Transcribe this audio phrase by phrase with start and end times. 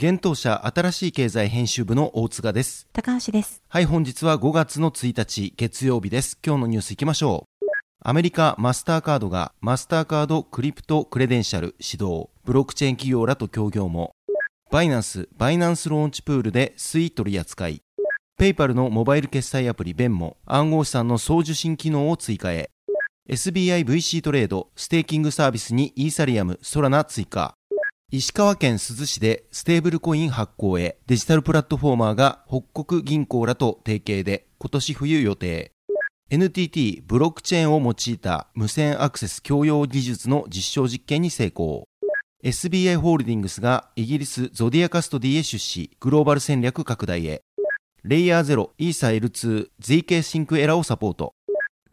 [0.00, 2.86] 現当社新しい経済編集部の大塚です。
[2.92, 3.60] 高橋です。
[3.68, 6.38] はい、本日は5月の1日月曜日です。
[6.46, 7.66] 今日のニュース行きましょう。
[8.04, 14.12] アメリカマスターカードがマスターカードクリプトクレデンシャル指導、ブロックチェーン企業らと協業も、
[14.70, 17.82] バイナンス、バイナンスローンチプールでスイート取扱い、
[18.38, 22.70] ペイパルのモバイル決済アプリベンモも暗号資産の送受信機能を追加へ。
[23.28, 27.57] SBI VC トレード、ステーキングサービスにイーサリアム、ソラナ追加。
[28.10, 35.72] 石川県珠洲市でステーブルコイン発行へデジタルプラットフォーマーが北國銀行らと提携で今年冬予定。
[36.30, 41.84] NTT ブロックチェーンを用いた無線アクセス共用技術の実証実験に成功。
[42.42, 47.42] SBI ホールディングスがイギリスゾディアカストディへ出資、グローバル戦略拡大へ。
[48.04, 51.34] レイヤー0イーサ L2 ZK シンクエラをサポート。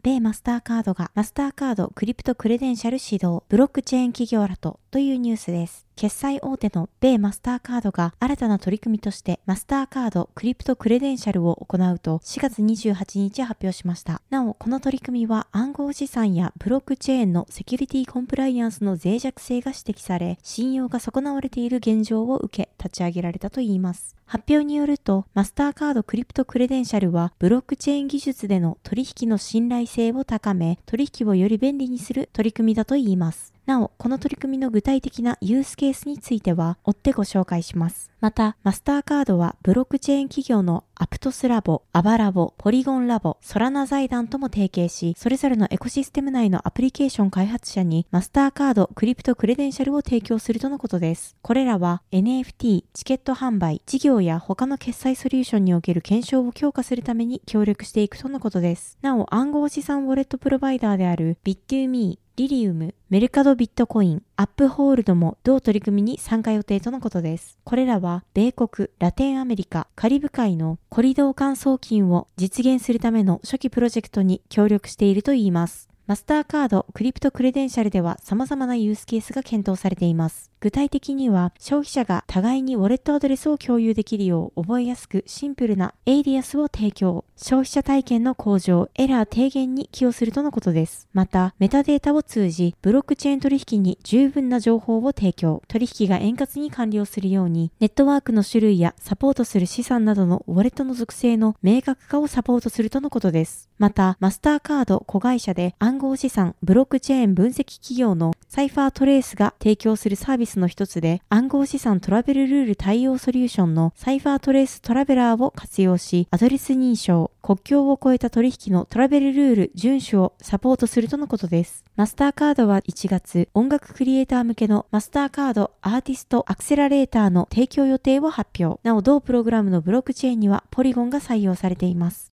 [0.02, 5.84] 米マスターカードがマスターカードクリプトクレデンシャル始動、ブロックチェーン企業らとというニュースです。
[5.94, 14.22] 決済大手の米マスターカードが新たな取り組みとしてマスターカードクリプトクレデンシャルを行うと4月28日発表しました。
[14.30, 24.16] なお、この取り組みは暗号資産やブロックチェーンのセキュリティコンプライアンスの脆弱性が指摘され、信用が損なわれている現状を受け立ち上げられたといいます。
[24.24, 33.55] 発表によると、マスターカードクリプトクレデンシャルは、ブロックチェーン技術での取引の信頼性を高め、取引をより便利にする取り組みだといいます。
[33.66, 38.12] なお、この取り組みの具体的なユースケースについては、追ってご紹介します。
[38.20, 51.34] また、マスターカードはブロックチェーン企業のアプトスラボ、アバラボ、ポリゴンラボ、ソラナ財団とも提携し、それぞれのエコシステム内のアプリケーション開発者にマスターカード、クリプトクレデンシャルを提供するとのことです。
[51.42, 58.96] これらは NFT、チケット販売、事業や他の決済ソリューションにおける検証を強化するために協力していくとのことです。
[59.02, 67.58] なお、暗号資産ウォレットプロバイダーであるビットゥーミー、リリウム、メルカドビットコイン、アップホールドも同取り組みに参加予定とのことです。
[67.64, 75.88] これらは米国、ラテンアメリカ、カリブ海のコリドー間送金を実現するための初期プロジェクトに協力しているといいます。
[76.06, 80.52] マスターカード、クリプトクレデンシャルでは様々なユースケースが検討されています。
[80.60, 91.08] 具体的には、消費者が互いにウォレットアドレスを共有できるよう覚えやすくシンプルなエイリアスを提供、消費者体験の向上、エラー低減に寄与するとのことです。
[91.12, 103.68] また、メタデータを通じ、ブロックチェーン取引に十分な情報を提供、取引が円滑に完了するように、ネットワークの種類やサポートする資産などのウォレットの属性の明確化をサポートするとのことです。
[103.78, 121.84] また、マスターカード子会社で暗号資産、ブロックチェーン分析企業のサイファートレースが提供するサービスの一つで、暗号資産トラベルルール対応ソリューションのサイファートレーストラベラーを活用し、アドレス認証、国境を越えた取引のトラベルルール遵守をサポートするとのことです。
[121.96, 128.80] マスターカードは1月、音楽クリエイター向けのマスターカードアーティストアクセラレーターの提供予定を発表。
[128.82, 132.35] なお、同プログラムのブロックチェーンにはポリゴンが採用されています。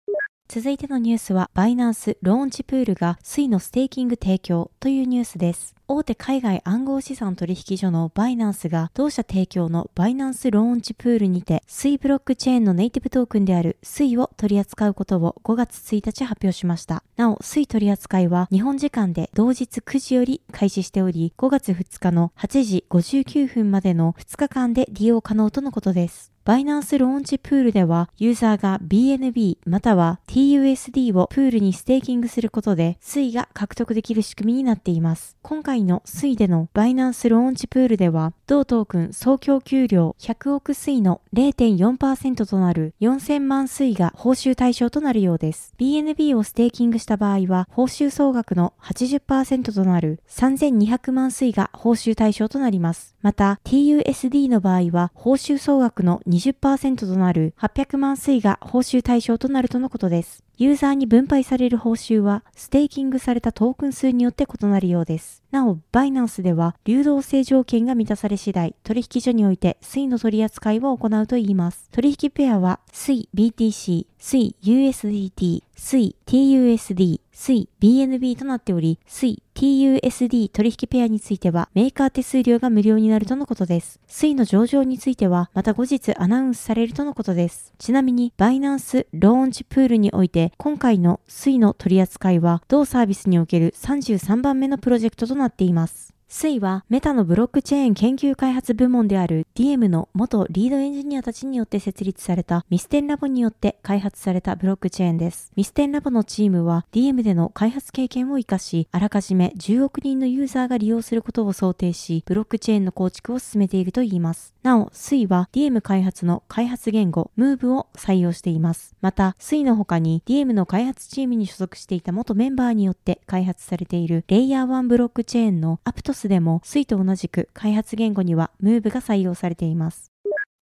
[0.50, 5.76] 続いてのニュースは、バイナンスローンチプールがスイのステーキング提供というニュースです。
[5.90, 17.04] 大手海外暗号資産取引所のバイナンスが同社提供のバイナンスローンチプールにてスイブロックチェーンのネイティブトークンであるスイを取り扱うことを5月1日発表しました。
[17.18, 26.32] なお、スイ取り扱いは日本時間で同日9時より開始しており、5月2日の8時59分までの2日間で利用可能とのことです。
[26.48, 35.36] バイナンスローンチプールでは、ユーザーが BNB または TUSD をプールにステーキングすることで、スイが獲得できる仕組みになっています。
[35.42, 45.74] 今回のスイでのバイナンスローンチプールでは、同トークン総供給量100億スイの0.4%となる4000万スイが報酬対象となるようです。
[45.78, 53.17] BNB をステーキングした場合は、報酬総額の80%となる3200万スイが報酬対象となります。
[53.28, 60.46] また、TUSD の場合は、報酬総額の20%となる800万スイが報酬対象となるとのことです。
[60.58, 65.44] ユーザーに分配される報酬は、ステーキングされたトークン数によって異なるようです。
[65.52, 71.90] なお、バイナンスでは、流動性条件が満たされ次第、取引所において、スイの取り扱いを行うといいます。
[71.92, 84.00] 取引ペアは、スイ BTC、スイ USDT、スイ TUSD、スイ BNB となっており、水 TUSD 取引ペアについてはメーカー手数料が無料になるとのことです。
[84.08, 87.74] スイの上場についてはまた後日アナウンスされるとのことです。
[87.78, 96.17] ちなみにバイナンスローンチプールにおいて今回のスイの取り扱いは同サービスにおける33番目のプロジェクトとなっています。
[96.30, 105.54] スイはメタのブロックチェーン研究開発部門である DM の元リードエンジニアたちによって設立されたミステンラボによって開発されたブロックチェーンです。
[105.56, 114.54] ミステンラボのチームは DM での開発経験を活かし、あらかじめ10億人のユーザーが利用することを想定し、ブロックチェーンの構築を進めているといいます。
[114.68, 118.98] なお、スイは DM 開発の開発言語 Move を採用しています。
[119.00, 130.12] また、スイの他に DM の開発チームに所属していた元メンバーによって開発されているレイヤー1ブロックチェーンのアプトスでも、スイと同じく開発言語には Move が採用されています。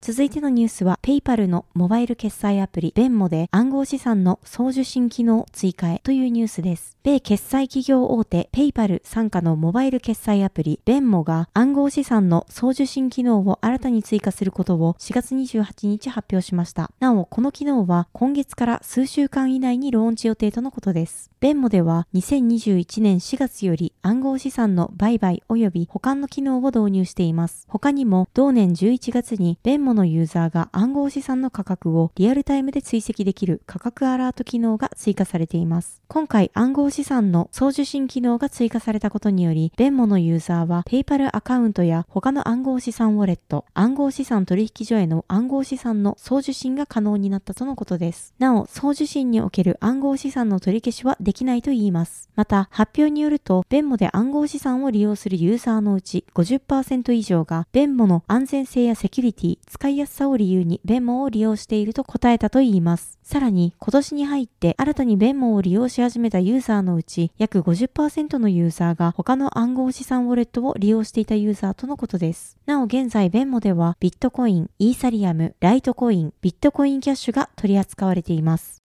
[0.07, 6.95] 続いてのニュースは、PayPal のモバイル決済アプリ、ベンモで暗号資産の送受信機能追加へというニュースです。
[7.01, 16.91] 米決済企業大手 PayPal 傘下のモバイル決済アプリ、ベンモが暗号資産の送受信機能を新たに追加することを4月28日発表しました。
[16.99, 21.31] なお、この機能は今月から数週間以内にローンチ予定とのことです。
[21.39, 27.65] ベンモでは2021年4月より暗号資産の売買及び保管の機能を導入しています。
[27.67, 36.01] 他にも同年11月にベンモのユーザーが暗号資産の価格をリアルタイムで追跡できる価格アラート機能が追加されています。
[36.07, 48.33] 今回暗号資産の送受信機能が追加されたことにより、ベンモのユーザーは PayPal アカウントや他の暗号資産ウォレット、暗号資産取引所への暗号資産の送受信が可能になったとのことです。
[48.37, 52.29] なお、送受信における暗号資産の取り消しはできないと言います。
[52.35, 63.17] また、発表によると、ベンモで暗号資産を利用するユーザーのうち50%以上が、ベンモの安全性やセキュリティ、使いやすさを理由にベモを利用していると答えたといいます。
[63.23, 72.57] さらに、今年に入って新たにベンモを利用し始めたユーザーのうち、約50%のユーザーが他の暗号資産ウォレットを利用していたユーザーとのことです。
[72.65, 78.85] なお現在、ベンモでは、ビットコイン、イーサリアム、ライトコイン、ビットコインキャッシュが取り扱われています。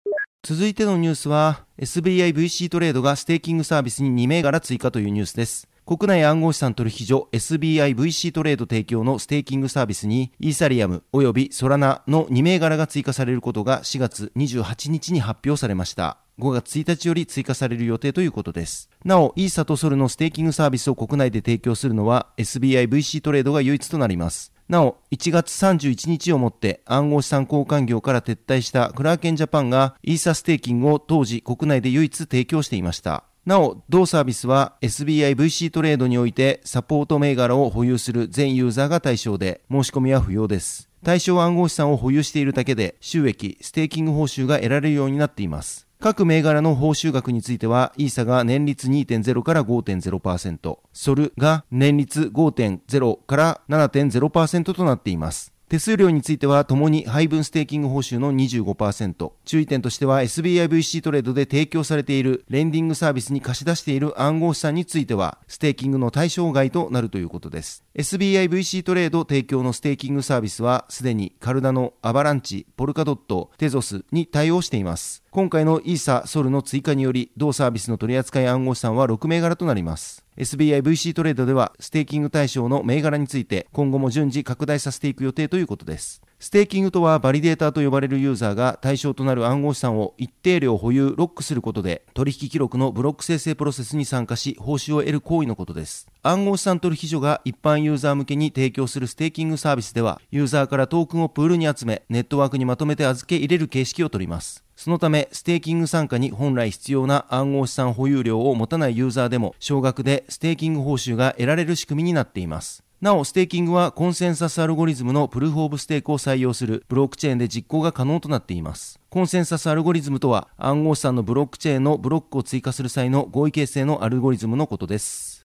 [0.43, 18.89] 続いてのニュースは SBIVC トレードがステーキングサービスに2銘柄追加というニュースです国内暗号資産取引所 SBIVC トレード提供のステーキングサービスにイーサリアム及びソラナの2銘柄が追加されることが4月28日に発表されました5月1日より追加される予定ということです。
[19.05, 24.53] なお、イーサとソルのステーキングサービスを国内で提供するのは SBIVC トレードが唯一となります。
[24.69, 33.25] なお、1月31日をもって暗号資産交換業から撤退したクラーケンジャパンがイーサステーキングを当時国内で唯一提供していました。
[33.51, 40.89] なお、同サービスは SBIVC トレードにおいてサポート銘柄を保有する全ユーザーが対象で申し込みは不要です。
[41.03, 45.89] 対象暗号資産を保有しているだけで収益、ステーキング報酬が得られるようになっています。
[45.99, 55.53] 各銘柄の報酬額については、イーサが年率2.0から5.0%、ソルが年率5.0から7.0%となっています。
[55.71, 59.31] 手数料については、ともに配分ステーキング報酬の25%。
[59.45, 67.85] 注意点としては、SBIVC トレードで提供されているレンディングサービスに貸し出している暗号資産については、ステーキングの対象外となるということです。
[67.95, 75.23] SBIVC トレード提供のステーキングサービスは、すでにカルダノ、アバランチ、ポルカドット、テゾスに対応しています。
[75.31, 80.25] 今回のイーサ、ソルの追加により、同サービスの取扱い暗号資産は6銘柄となります。
[80.41, 86.23] SBI VC トレードでは、ステーキング対象の銘柄について、今後も順次拡大させていく予定ということです。
[86.39, 96.09] ステーキングとはバリデーターと呼ばれるユーザーが対象となる暗号資産を一定量保有、ロックすることで取引記録のブロック生成プロセスに参加し報酬を得る行為のことです。
[96.23, 104.65] 暗号資産取引所が一般ユーザー向けに提供するステーキングサービスではユーザーからトークンをプールに集めネットワークにまとめて預け入れる形式をとります。
[104.81, 112.83] そのため、ステーキング参加に本来必要な暗号資産保有量を持たないユーザーでも、少額でステーキング報酬が得られる仕組みになっています。
[112.99, 118.99] なお、ステーキングはコンセンサスアルゴリズムのプルーフオブステークを採用するブロックチェーンで実行が可能となっています。
[119.11, 125.45] コンセンサスアルゴリズムとは暗号資産のブロックチェーンのブロックを追加する際の合意形成のアルゴリズムのことです。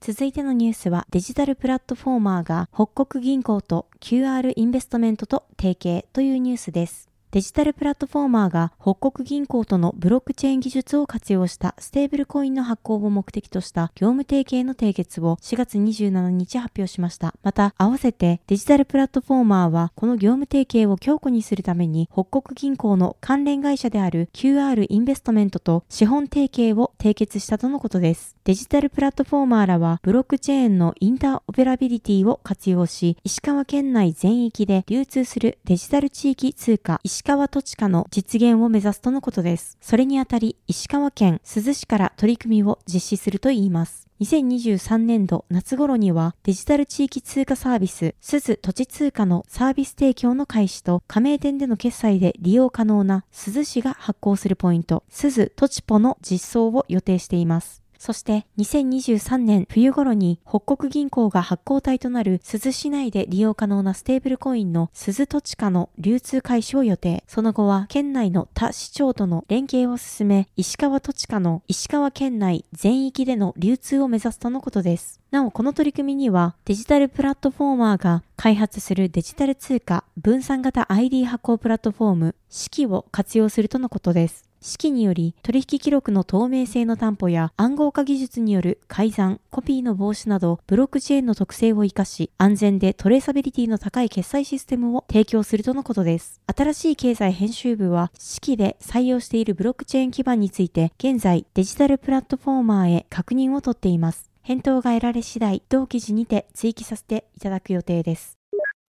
[0.00, 7.11] 続いてのニュースはデジタルプラットフォーマーが北国銀行と QR インベストメントと提携というニュースです。
[7.32, 17.32] デジタルプラットフォーマーが北国銀行とのブロックチェーン技術を活用したステーブルコインの発行を目的とした業務提携の締結を4月27日発表しました。
[17.42, 28.36] また、合わせてデジタルプラットフォーマーはこの業務提携を強固にするために北国銀行の関連会社である QR インベストメントと資本提携を締結したとのことです。
[28.44, 39.78] デジタルプラットフォーマーらはブロックチェーンのインターオペラビリティを活用し、石川県内全域で流通するデジタル地域通貨石川トチカの実現を目指すとのことです。
[39.80, 44.08] それにあたり、石川県珠洲市から取り組みを実施するといいます。
[44.20, 57.81] 2023年度夏頃にはデジタル地域通貨サービス、珠洲トチツーカのサービス提供の開始と加盟店での決済で利用可能な珠洲市が発行するポイント、珠洲トチポの実装を予定しています。
[58.02, 67.22] そして2023年冬頃に北国銀行が発行体となる珠洲市内で利用可能なステーブルコインの珠洲トチカの流通開始を予定。
[67.28, 75.20] その後は県内の他市町との連携を進め、石川土地価の石川県内全域での流通を目指すとのことです。
[75.30, 84.51] なお、この取り組みにはデジタルプラットフォーマーが開発するデジタル通貨分散型 ID 発行プラットフォーム、式を活用するとのことです。
[84.62, 96.40] 式により取引記録の透明性の担保や暗号化技術による改ざん、コピーの防止などブロックチェーンの特性を活かし安全でトレーサビリティの高い決済システムを提供するとのことです。
[96.46, 104.30] 新しい経済編集部は式で採用しているブロックチェーン基盤について現在デジタルプラットフォーマーへ確認を取っています。
[104.42, 108.41] 返答が得られ次第、同記事にて追記させていただく予定です。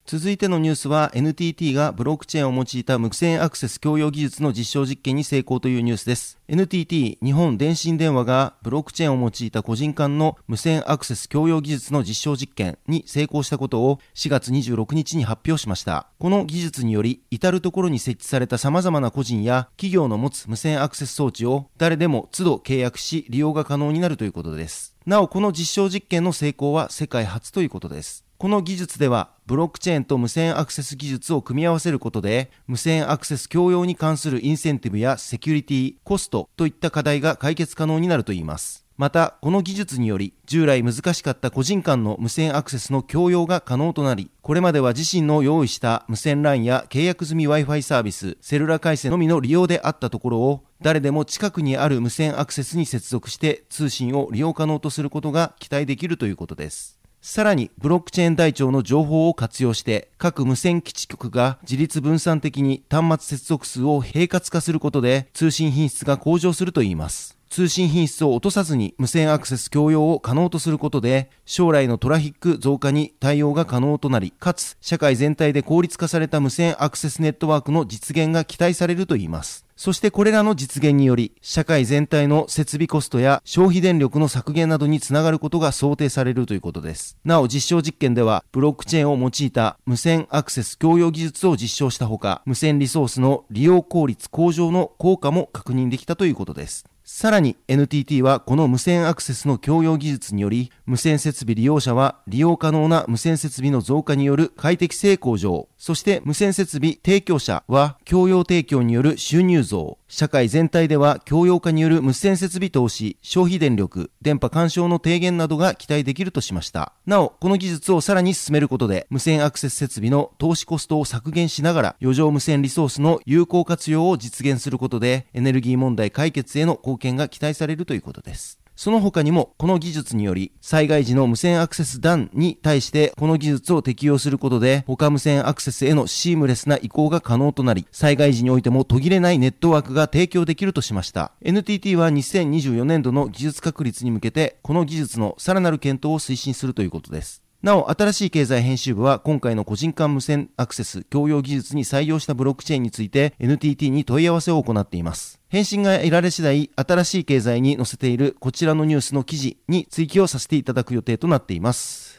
[0.04, 6.38] 続いてのニュースは NTT がブロックチェーンを用いた無線アクセス共用技術の実証実験に成功というニュースです。
[6.48, 16.08] NTT 日本電信電話がブロックチェーンを用いた個人間の無線アクセス共用技術の実証実験に成功したことを4月26日に発表しました。
[16.18, 24.96] この技術により至るところに設置された様々な個人や企業の持つ無線アクセス装置を誰でも都度契約し利用が可能になるということです。
[25.06, 28.24] なおこの実証実験の成功は世界初ということです。
[28.42, 38.84] この技術では、ブロックチェーンと無線アクセス技術を組み合わせることで、無線アクセス共用に関するインセンティブやセキュリティ、コストといった課題が解決可能になるといいます。
[38.96, 56.91] また、この技術により、従来難しかった個人間の無線アクセスの共用が可能となり、これまでは自身の用意した無線 LAN や契約済み Wi-Fi サービス、セルラ回線のみの利用であったところを、誰でも近くにある無線アクセスに接続して通信を利用可能とすることが期待できるということです。
[57.24, 67.38] さらに、ブロックチェーン台帳の情報を活用して、各無線基地局が自立分散的に端末接続数を並活化することで、通信品質が向上するといいます。
[67.48, 79.64] 通信品質を落とさずに無線アクセス共用を可能とすることで、将来のトラフィック増加に対応が可能となり、かつ社会全体で効率化された無線アクセスネットワークの実現が期待されるといいます。
[79.82, 87.18] そしてこれらの実現により、社会全体の設備コストや消費電力の削減などにつながることが想定されるということです。
[87.24, 96.84] なお実証実験では、ブロックチェーンを用いた無線アクセス共用技術を実証したほか、無線リソースの利用効率向上の効果も確認できたということです。
[97.04, 116.92] さらに NTT はこの無線アクセスの共用技術により、無線設備利用者は利用可能な無線設備の増加による快適性向上、そして無線設備提供者は共用提供による収入増、社会全体では共用化による無線設備投資、消費電力、電波干渉の低減などが期待できるとしました。
[117.06, 128.61] なお、この技術をさらに進めることで、無線アクセス設備の投資コストを削減しながら、余剰無線リソースの有効活用を実現することで、エネルギー問題解決への貢献が期待されるということです。
[128.82, 141.30] その他にも、この技術により、災害時の無線アクセス段に対して、この技術を適用することで、他無線アクセスへのシームレスな移行が可能となり、災害時においても途切れないネットワークが提供できるとしました。
[141.42, 147.41] NTT は2024年度の技術確立に向けて、この技術のさらなる検討を推進するということです。
[147.62, 155.38] なお、新しい経済編集部は今回の個人間無線アクセス共用技術に採用したブロックチェーンについて NTT に問い合わせを行っています。
[155.48, 162.11] 返信が得られ次第、新しい経済に載せているこちらのニュースの記事に追記をさせていただく予定となっています。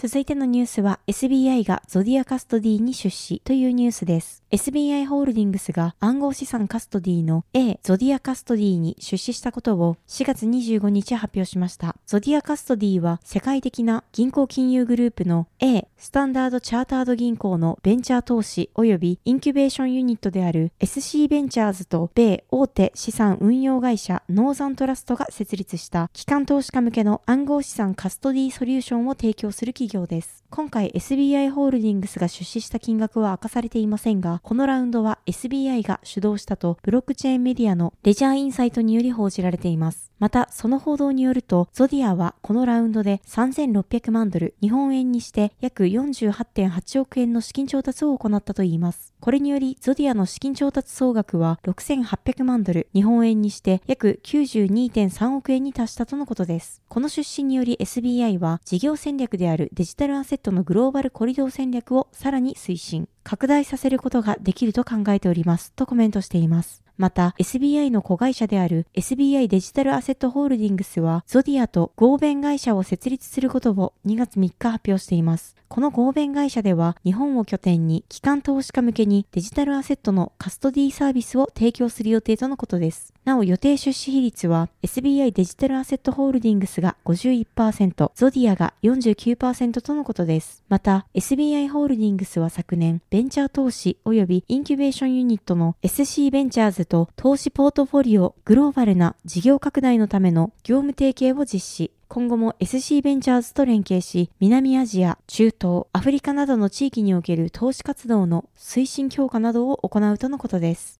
[0.00, 4.44] 続いてのニュースは SBI がゾディアカストディに出資というニュースです。
[4.52, 11.96] SBI ホールディングスが暗号資産カストディの A ゾディアカストディに出資したことを4月25日発表しました。
[12.06, 30.47] ゾディアカストディは世界的な銀行金融グループの A スタンダードチャータード銀行のベンチャー投資及びインキュベーションユニットである SC ベンチャーズと米大手資産運用会社ノーザントラストが設立した機関投資家向けの暗号資産カストディソリューションを提供する企業企業です。
[30.50, 40.10] 今回 SBI ホールディングスが出資した金額は明かされていませんが、このラウンドは SBI が主導したとブロックチェーンメディアのレジャーインサイトにより報じられています。
[40.18, 49.12] また、その報道によると、ゾディアはこのラウンドで3600万ドル、日本円にして約48.8億円の資金調達を行ったといいます。
[49.20, 56.82] これにより、ゾディアの資金調達総額は6800万ドル、日本円にして約92.3億円に達したとのことです。
[56.88, 66.82] この出資により SBI は事業戦略であるデジタルアセットのグローバルコリドー戦略をさらに推進、拡大させることができると考えておりますとコメントしています。
[66.98, 75.54] また SBI の子会社である SBI デジタルアセットホールディングスはゾディアと合弁会社を設立することを2月3日発表しています。
[75.68, 83.12] この合弁会社では日本を拠点に機関投資家向けにデジタルアセットのカストディサービスを提供する予定とのことです。
[83.24, 90.64] なお予定出資比率は SBI デジタルアセットホールディングスが51%、ゾディアが49%とのことです。
[90.70, 101.97] また SBI ホールディングスは昨年ベンチャー投資及びインキュベーションユニットの SC ベンチャーズと投資ポートフォリオグローバルな事業拡大のための業務提携を実施。
[102.10, 110.98] 今後も SC ベンチャーズと連携し、南アジア、中東、アフリカなどの地域における投資活動の推進強化などを行うとのことです。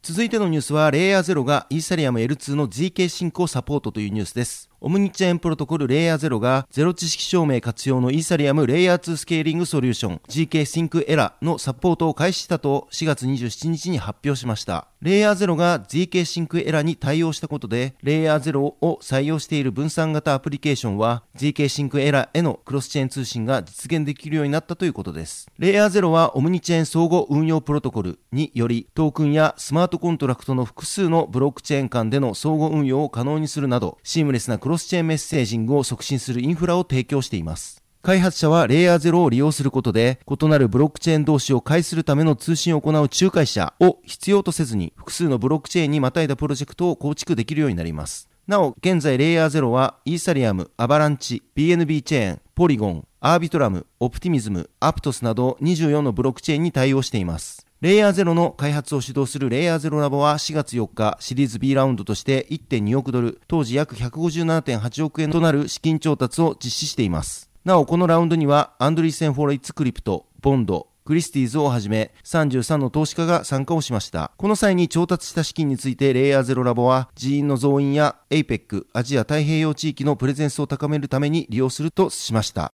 [0.00, 4.70] 続いてのニュースは、レイヤー0がイーサリアム L2 の GK 進行サポートというニュースです。
[4.86, 14.88] オムニチェーンプロトコルレイヤー0がゼロ知識証明活用のイーサリアムレイヤー2スケーリングソリューション GK シンクエラのサポートを開始したと4月27日に発表しました。
[15.00, 25.50] レイヤー0が GK シンクエラに対応したことで、レイヤー0を採用している分散型アプリケーションは GK シンクエラへのクロスチェーン通信が実現できるようになったということです。
[25.58, 37.82] レイヤー0はオムニチェーン相互運用プロトコルによりトークンやスマートコントラクトの複数のブロックチェーン間での相互運用を可能にするなど、シームレスなクロスロスチェーンメッセージングを促進するインフラを提供しています。
[38.02, 48.28] 開発者はレイヤー0を利用することで、異なるブロックチェーン同士を介するための通信を行う仲介者を必要とせずに、複数のブロックチェーンにまたいだプロジェクトを構築できるようになります。
[48.46, 57.63] なお、現在レイヤー0は、イーサリアム、アバランチ、BNB チェーン、ポリゴン、アービトラム、オプティミズム、アプトスなど24のブロックチェーンに対応しています。
[57.84, 67.50] レイヤー0の開発を主導するレイヤー0ラボは4月4日シリーズ B ラウンドとして1.2億ドル、当時約157.8億円となる資金調達を実施しています。
[67.62, 74.32] なお、このラウンドにはアンドリーセン・ホロウィッツ・クリプト、ボンド、クリスティーズをはじめ33の投資家が参加をしました。
[74.38, 82.72] この際に調達した資金についてレイヤーゼロラボは人員の増員や APAC アジア太平洋地域のプレゼンスを高めるために利用するとしました。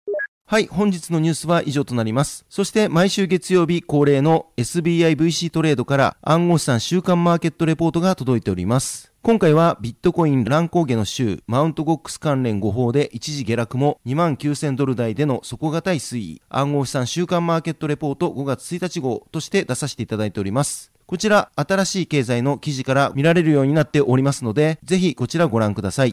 [0.55, 2.47] はい、本日のニュースは以上となります。
[2.49, 9.13] そして毎週月曜日恒例の SBIVC トレードから暗号資産週間マーケットレポートが届いております。
[9.23, 20.93] 今回はビットコイン乱高下の週、マウントゴックス関連5法で一時下落も29,000ドル台での底堅い推移、暗号資産週間マーケットレポート5月1日号として出させていただいております。
[21.07, 26.13] こちら、新しい経済の記事から見られるようになっておりますので、ぜひこちらご覧ください。